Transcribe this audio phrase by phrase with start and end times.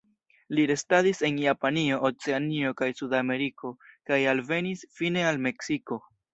[0.59, 3.75] Li restadis en Japanio, Oceanio kaj Sudameriko,
[4.11, 6.05] kaj alvenis fine al Meksiko.